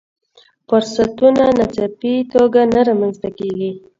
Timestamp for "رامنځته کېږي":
2.87-3.71